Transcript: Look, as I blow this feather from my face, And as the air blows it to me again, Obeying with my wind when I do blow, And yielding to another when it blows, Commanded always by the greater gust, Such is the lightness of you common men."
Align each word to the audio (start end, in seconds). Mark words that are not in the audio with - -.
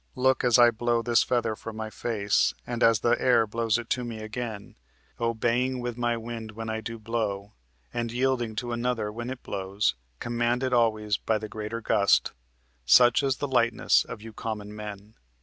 Look, 0.15 0.43
as 0.43 0.57
I 0.57 0.71
blow 0.71 1.03
this 1.03 1.21
feather 1.21 1.55
from 1.55 1.75
my 1.75 1.91
face, 1.91 2.55
And 2.65 2.81
as 2.81 3.01
the 3.01 3.21
air 3.21 3.45
blows 3.45 3.77
it 3.77 3.87
to 3.91 4.03
me 4.03 4.17
again, 4.17 4.73
Obeying 5.19 5.79
with 5.79 5.95
my 5.95 6.17
wind 6.17 6.53
when 6.53 6.71
I 6.71 6.81
do 6.81 6.97
blow, 6.97 7.53
And 7.93 8.11
yielding 8.11 8.55
to 8.55 8.71
another 8.71 9.11
when 9.11 9.29
it 9.29 9.43
blows, 9.43 9.93
Commanded 10.19 10.73
always 10.73 11.17
by 11.17 11.37
the 11.37 11.47
greater 11.47 11.81
gust, 11.81 12.31
Such 12.83 13.21
is 13.21 13.35
the 13.37 13.47
lightness 13.47 14.03
of 14.03 14.23
you 14.23 14.33
common 14.33 14.75
men." 14.75 15.13